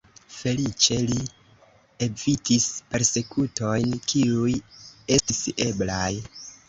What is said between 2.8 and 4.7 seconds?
persekutojn, kiuj